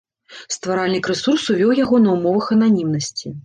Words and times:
Стваральнік 0.55 1.09
рэсурсу 1.11 1.59
вёў 1.61 1.77
яго 1.83 2.03
на 2.09 2.19
ўмовах 2.19 2.45
ананімнасці. 2.59 3.39